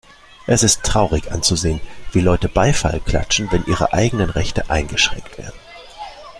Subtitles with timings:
[0.47, 1.79] Es ist traurig anzusehen,
[2.11, 5.53] wie Leute Beifall klatschen, wenn ihre eigenen Rechte eingeschränkt werden.